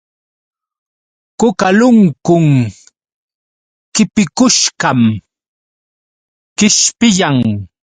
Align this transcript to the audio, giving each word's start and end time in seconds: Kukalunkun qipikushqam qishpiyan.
Kukalunkun 1.39 2.47
qipikushqam 3.93 5.01
qishpiyan. 6.57 7.37